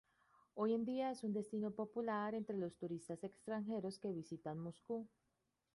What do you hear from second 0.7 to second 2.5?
en día es un destino popular